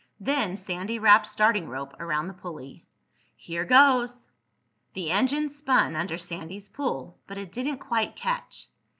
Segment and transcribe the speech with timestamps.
[0.19, 2.87] Then Sandy wrapped starting rope around the pulley.
[3.35, 4.31] "Here goes!"
[4.95, 8.65] The engine spun under Sandy's pull, but it didn't quite catch.